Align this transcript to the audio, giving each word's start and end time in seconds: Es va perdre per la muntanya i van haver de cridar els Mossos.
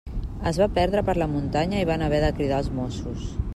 Es 0.51 0.59
va 0.61 0.67
perdre 0.77 1.03
per 1.09 1.15
la 1.23 1.27
muntanya 1.35 1.83
i 1.83 1.87
van 1.93 2.07
haver 2.07 2.25
de 2.25 2.33
cridar 2.41 2.65
els 2.65 2.73
Mossos. 2.81 3.33